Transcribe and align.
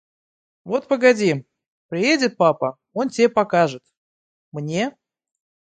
Вот 0.65 0.87
погоди, 0.87 1.45
приедет 1.89 2.35
папа, 2.35 2.77
он 2.93 3.09
тебе 3.09 3.29
покажет!– 3.29 3.83
Мне? 4.51 4.97